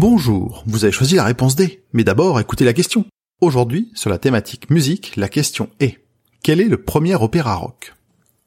[0.00, 3.04] Bonjour, vous avez choisi la réponse D, mais d'abord écoutez la question.
[3.42, 5.98] Aujourd'hui, sur la thématique musique, la question est
[6.42, 7.94] quel est le premier opéra rock?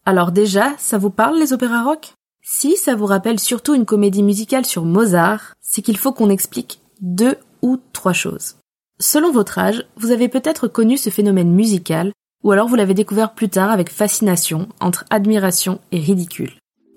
[0.03, 2.13] Alors déjà, ça vous parle les opéras rock?
[2.41, 6.81] Si ça vous rappelle surtout une comédie musicale sur Mozart, c'est qu'il faut qu'on explique
[7.01, 8.55] deux ou trois choses.
[8.99, 13.35] Selon votre âge, vous avez peut-être connu ce phénomène musical, ou alors vous l'avez découvert
[13.35, 16.53] plus tard avec fascination, entre admiration et ridicule.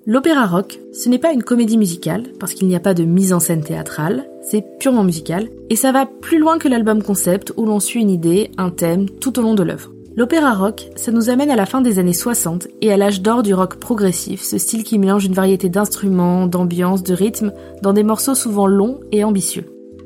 [0.08, 3.32] L'opéra rock, ce n'est pas une comédie musicale, parce qu'il n'y a pas de mise
[3.32, 7.66] en scène théâtrale, c'est purement musical, et ça va plus loin que l'album concept où
[7.66, 9.90] l'on suit une idée, un thème, tout au long de l'œuvre.
[10.14, 13.42] L'opéra rock, ça nous amène à la fin des années 60 et à l'âge d'or
[13.42, 18.04] du rock progressif, ce style qui mélange une variété d'instruments, d'ambiances, de rythmes, dans des
[18.04, 19.64] morceaux souvent longs et ambitieux.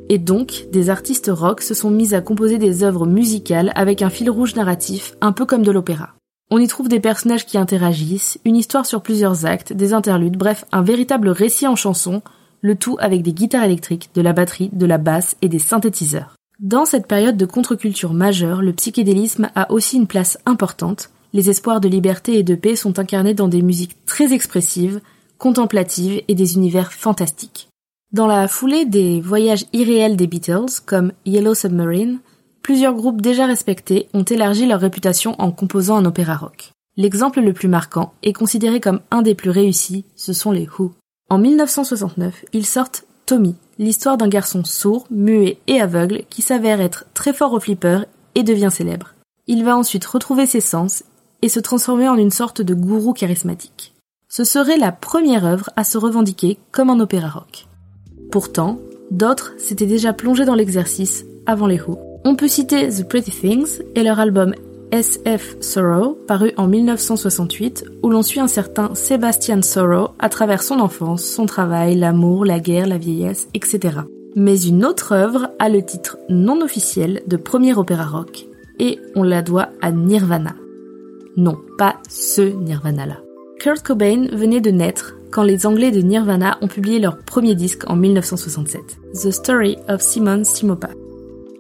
[0.09, 4.09] Et donc, des artistes rock se sont mis à composer des œuvres musicales avec un
[4.09, 6.15] fil rouge narratif, un peu comme de l'opéra.
[6.53, 10.65] On y trouve des personnages qui interagissent, une histoire sur plusieurs actes, des interludes, bref,
[10.73, 12.23] un véritable récit en chanson,
[12.61, 16.35] le tout avec des guitares électriques, de la batterie, de la basse et des synthétiseurs.
[16.59, 21.11] Dans cette période de contre-culture majeure, le psychédélisme a aussi une place importante.
[21.33, 25.01] Les espoirs de liberté et de paix sont incarnés dans des musiques très expressives,
[25.39, 27.69] contemplatives et des univers fantastiques.
[28.13, 32.19] Dans la foulée des voyages irréels des Beatles, comme Yellow Submarine,
[32.71, 36.71] plusieurs groupes déjà respectés ont élargi leur réputation en composant un opéra rock.
[36.97, 40.93] L'exemple le plus marquant et considéré comme un des plus réussis, ce sont les Who.
[41.31, 47.07] En 1969, ils sortent Tommy, l'histoire d'un garçon sourd, muet et aveugle qui s'avère être
[47.13, 49.15] très fort au flipper et devient célèbre.
[49.49, 51.03] Il va ensuite retrouver ses sens
[51.43, 53.97] et se transformer en une sorte de gourou charismatique.
[54.29, 57.67] Ce serait la première œuvre à se revendiquer comme un opéra rock.
[58.31, 58.79] Pourtant,
[59.11, 62.10] d'autres s'étaient déjà plongés dans l'exercice avant les Who.
[62.25, 64.55] On peut citer The Pretty Things et leur album
[64.93, 70.81] SF Sorrow, paru en 1968, où l'on suit un certain Sebastian Sorrow à travers son
[70.81, 74.01] enfance, son travail, l'amour, la guerre, la vieillesse, etc.
[74.37, 78.47] Mais une autre œuvre a le titre non officiel de premier opéra rock,
[78.79, 80.57] et on la doit à Nirvana.
[81.37, 83.19] Non, pas ce Nirvana-là.
[83.61, 87.89] Kurt Cobain venait de naître quand les Anglais de Nirvana ont publié leur premier disque
[87.89, 88.81] en 1967,
[89.15, 90.91] The Story of Simon Simopa.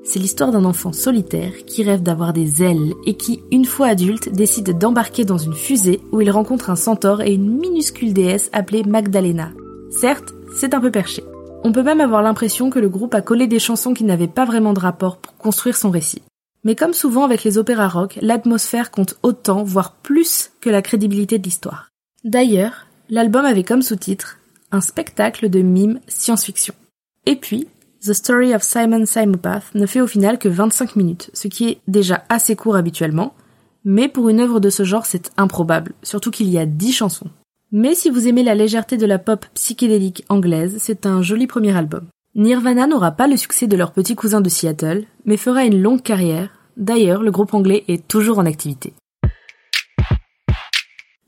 [0.03, 4.31] C'est l'histoire d'un enfant solitaire qui rêve d'avoir des ailes et qui, une fois adulte,
[4.31, 8.83] décide d'embarquer dans une fusée où il rencontre un centaure et une minuscule déesse appelée
[8.83, 9.51] Magdalena.
[9.91, 11.23] Certes, c'est un peu perché.
[11.63, 14.47] On peut même avoir l'impression que le groupe a collé des chansons qui n'avaient pas
[14.47, 16.23] vraiment de rapport pour construire son récit.
[16.65, 21.39] Mais comme souvent avec les opéras rock, l'atmosphère compte autant, voire plus que la crédibilité
[21.39, 21.89] de l'histoire.
[22.25, 24.39] D'ailleurs, l'album avait comme sous-titre
[24.73, 26.75] un spectacle de mime science-fiction.
[27.27, 27.67] Et puis,
[28.03, 31.81] The Story of Simon Simopath ne fait au final que 25 minutes, ce qui est
[31.87, 33.35] déjà assez court habituellement,
[33.85, 37.29] mais pour une œuvre de ce genre c'est improbable, surtout qu'il y a 10 chansons.
[37.73, 41.77] Mais si vous aimez la légèreté de la pop psychédélique anglaise, c'est un joli premier
[41.77, 42.07] album.
[42.35, 46.03] Nirvana n'aura pas le succès de leur petit cousin de Seattle, mais fera une longue
[46.03, 48.95] carrière, d'ailleurs le groupe anglais est toujours en activité.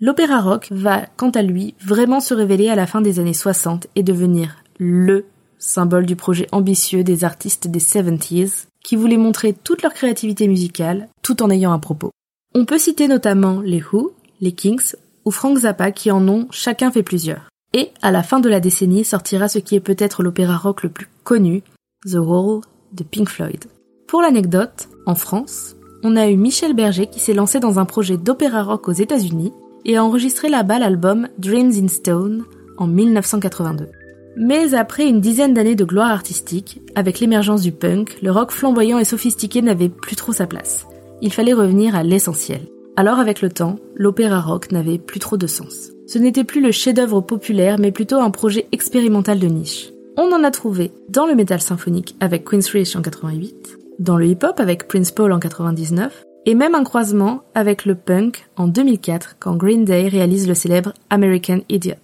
[0.00, 3.88] L'opéra rock va, quant à lui, vraiment se révéler à la fin des années 60
[3.94, 5.26] et devenir LE
[5.62, 11.08] symbole du projet ambitieux des artistes des 70s, qui voulaient montrer toute leur créativité musicale
[11.22, 12.10] tout en ayant un propos.
[12.54, 16.90] On peut citer notamment les Who, les Kings ou Frank Zappa qui en ont chacun
[16.90, 17.48] fait plusieurs.
[17.74, 20.90] Et à la fin de la décennie sortira ce qui est peut-être l'opéra rock le
[20.90, 21.62] plus connu,
[22.04, 22.62] The Wall
[22.92, 23.64] de Pink Floyd.
[24.08, 28.16] Pour l'anecdote, en France, on a eu Michel Berger qui s'est lancé dans un projet
[28.16, 29.52] d'opéra rock aux États-Unis
[29.84, 32.44] et a enregistré là-bas l'album Dreams in Stone
[32.78, 33.88] en 1982.
[34.36, 38.98] Mais après une dizaine d'années de gloire artistique, avec l'émergence du punk, le rock flamboyant
[38.98, 40.86] et sophistiqué n'avait plus trop sa place.
[41.20, 42.62] Il fallait revenir à l'essentiel.
[42.96, 45.92] Alors avec le temps, l'opéra rock n'avait plus trop de sens.
[46.06, 49.90] Ce n'était plus le chef-d'œuvre populaire, mais plutôt un projet expérimental de niche.
[50.16, 54.26] On en a trouvé dans le métal symphonique avec Queen's Rich en 88, dans le
[54.26, 59.36] hip-hop avec Prince Paul en 99, et même un croisement avec le punk en 2004
[59.38, 61.94] quand Green Day réalise le célèbre American Idiot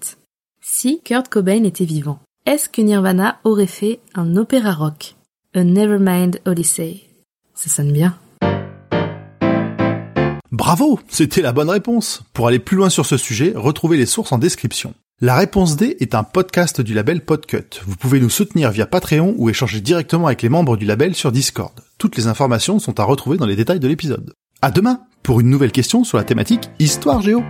[0.70, 2.20] si Kurt Cobain était vivant.
[2.44, 5.16] Est-ce que Nirvana aurait fait un opéra rock?
[5.54, 7.04] A Nevermind Odyssey
[7.54, 8.16] Ça sonne bien.
[10.52, 12.22] Bravo, c'était la bonne réponse.
[12.34, 14.92] Pour aller plus loin sur ce sujet, retrouvez les sources en description.
[15.20, 17.80] La réponse D est un podcast du label Podcut.
[17.86, 21.32] Vous pouvez nous soutenir via Patreon ou échanger directement avec les membres du label sur
[21.32, 21.72] Discord.
[21.96, 24.32] Toutes les informations sont à retrouver dans les détails de l'épisode.
[24.60, 27.42] À demain pour une nouvelle question sur la thématique Histoire Géo.